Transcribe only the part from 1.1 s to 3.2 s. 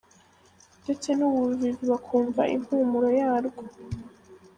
n’ubuvivi bakumva impumuro